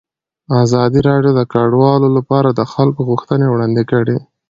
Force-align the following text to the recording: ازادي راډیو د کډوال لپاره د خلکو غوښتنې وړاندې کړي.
ازادي 0.63 0.99
راډیو 1.09 1.31
د 1.35 1.41
کډوال 1.53 2.03
لپاره 2.17 2.49
د 2.51 2.61
خلکو 2.73 2.99
غوښتنې 3.09 3.45
وړاندې 3.49 3.83
کړي. 3.91 4.17